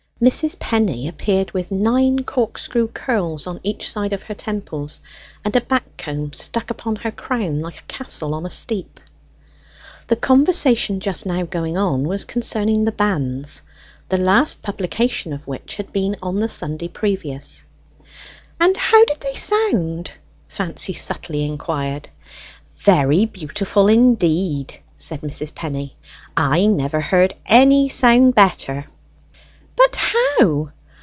[0.21, 0.59] Mrs.
[0.59, 5.01] Penny appeared with nine corkscrew curls on each side of her temples,
[5.43, 8.99] and a back comb stuck upon her crown like a castle on a steep.
[10.05, 13.63] The conversation just now going on was concerning the banns,
[14.09, 17.63] the last publication of which had been on the Sunday previous.
[18.59, 20.11] "And how did they sound?"
[20.47, 22.09] Fancy subtly inquired.
[22.75, 25.55] "Very beautiful indeed," said Mrs.
[25.55, 25.97] Penny.
[26.37, 28.85] "I never heard any sound better."
[29.73, 30.71] "But how?"